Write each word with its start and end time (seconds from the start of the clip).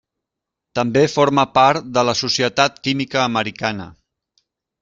També 0.79 1.03
forma 1.15 1.43
part 1.59 1.91
de 1.99 2.05
la 2.11 2.17
Societat 2.23 2.81
Química 2.89 3.23
americana. 3.27 3.91